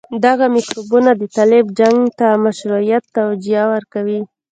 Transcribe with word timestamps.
دغه 0.25 0.45
میکروبونه 0.55 1.11
د 1.15 1.21
طالب 1.35 1.65
جنګ 1.79 1.99
ته 2.19 2.27
د 2.35 2.39
مشروعيت 2.45 3.03
توجيه 3.17 3.63
ورکوي. 3.73 4.21